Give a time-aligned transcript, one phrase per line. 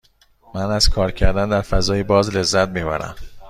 [0.53, 3.15] من از کار کردن در فضای باز لذت می برم.